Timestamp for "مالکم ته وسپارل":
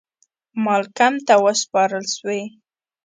0.63-2.05